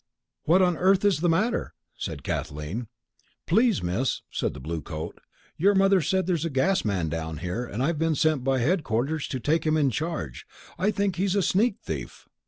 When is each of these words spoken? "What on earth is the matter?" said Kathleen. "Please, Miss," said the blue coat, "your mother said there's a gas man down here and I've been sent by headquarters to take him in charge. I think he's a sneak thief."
"What 0.45 0.63
on 0.63 0.77
earth 0.77 1.05
is 1.05 1.19
the 1.19 1.29
matter?" 1.29 1.75
said 1.95 2.23
Kathleen. 2.23 2.87
"Please, 3.45 3.83
Miss," 3.83 4.23
said 4.31 4.55
the 4.55 4.59
blue 4.59 4.81
coat, 4.81 5.19
"your 5.57 5.75
mother 5.75 6.01
said 6.01 6.25
there's 6.25 6.43
a 6.43 6.49
gas 6.49 6.83
man 6.83 7.07
down 7.07 7.37
here 7.37 7.65
and 7.65 7.83
I've 7.83 7.99
been 7.99 8.15
sent 8.15 8.43
by 8.43 8.57
headquarters 8.61 9.27
to 9.27 9.39
take 9.39 9.63
him 9.63 9.77
in 9.77 9.91
charge. 9.91 10.47
I 10.79 10.89
think 10.89 11.17
he's 11.17 11.35
a 11.35 11.43
sneak 11.43 11.81
thief." 11.83 12.27